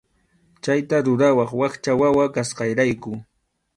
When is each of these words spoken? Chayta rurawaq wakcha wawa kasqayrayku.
Chayta 0.63 0.97
rurawaq 1.05 1.51
wakcha 1.61 1.91
wawa 1.99 2.25
kasqayrayku. 2.35 3.11